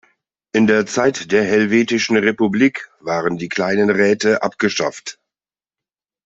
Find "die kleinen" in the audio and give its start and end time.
3.37-3.91